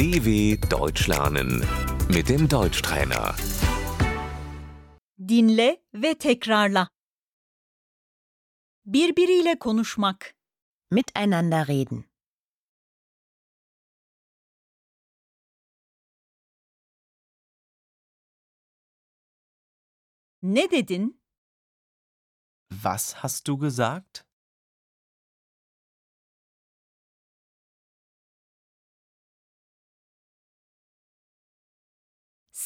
DW 0.00 0.56
Deutsch 0.70 1.08
lernen 1.08 1.60
mit 2.08 2.28
dem 2.30 2.48
Deutschtrainer. 2.48 3.36
Dinle 5.18 5.84
ve 5.94 6.14
tekrarla. 6.18 6.88
Birbiriyle 8.84 9.58
konuşmak. 9.58 10.34
Miteinander 10.90 11.68
reden. 11.68 12.04
Ne 20.42 20.70
dedin? 20.70 21.22
Was 22.70 23.14
hast 23.14 23.48
du 23.48 23.58
gesagt? 23.58 24.29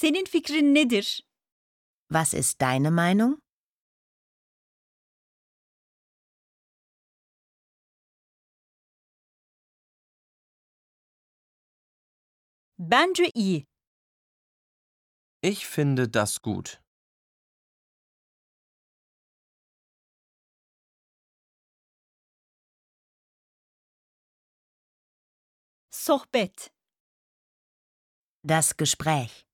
Senin 0.00 0.26
fikrin 0.26 0.74
nedir? 0.74 1.06
Was 2.10 2.34
ist 2.34 2.60
deine 2.60 2.90
Meinung? 2.90 3.38
Bence 12.76 13.30
iyi. 13.34 13.66
Ich 15.42 15.66
finde 15.68 16.08
das 16.08 16.42
gut. 16.42 16.82
Sohbet. 25.90 26.72
Das 28.42 28.76
Gespräch. 28.76 29.46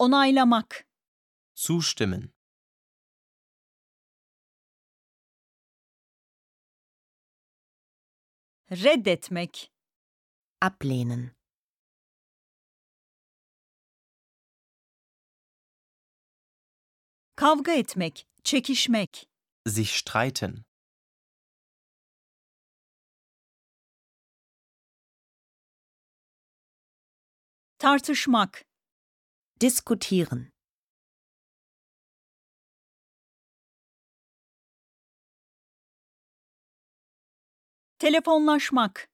Onaylamak. 0.00 0.86
Zustimmen. 1.54 2.32
Reddetmek. 8.70 9.72
Ablehnen. 10.60 11.30
Kavga 17.36 17.72
etmek. 17.72 18.28
Çekişmek. 18.44 19.28
Sich 19.66 19.90
streiten. 19.90 20.64
Tartışmak. 27.78 28.69
Diskutieren. 29.60 30.52
Telefonlaşmak. 37.98 39.10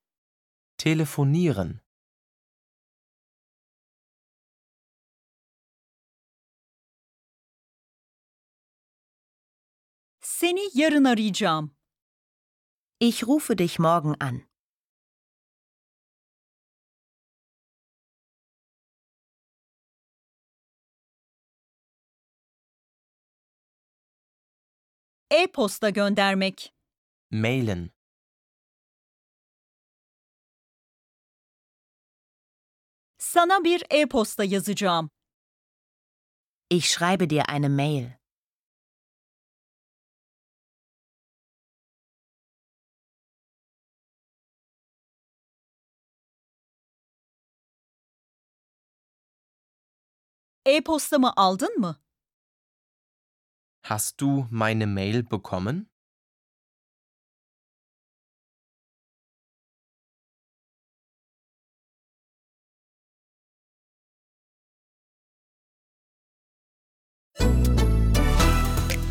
Telefonieren. 0.79 1.81
Seni 10.21 10.61
yarın 10.75 11.05
arayacağım. 11.05 11.77
Ich 13.01 13.23
rufe 13.29 13.59
dich 13.59 13.79
morgen 13.79 14.15
an. 14.21 14.56
E-posta 25.31 25.91
göndermek. 25.91 26.75
Mailen. 27.31 27.91
Sana 33.19 33.65
bir 33.65 33.83
e-posta 33.91 34.45
yazacağım. 34.45 35.11
Ich 36.71 36.85
schreibe 36.87 37.31
dir 37.31 37.43
eine 37.49 37.69
Mail. 37.69 38.11
E-postamı 50.67 51.33
aldın 51.37 51.79
mı? 51.81 52.06
Hast 53.89 54.21
du 54.21 54.49
meine 54.51 54.89
Mail 54.89 55.23
bekommen? 55.23 55.89